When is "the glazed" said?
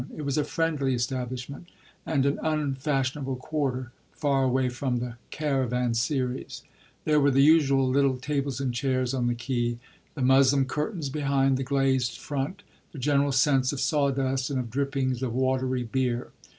11.55-12.17